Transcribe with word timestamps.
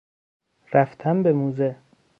رفتن 0.73 1.23
به 1.23 1.33
موزه 1.33 1.75